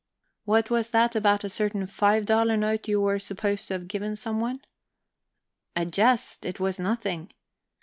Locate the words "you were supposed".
2.87-3.67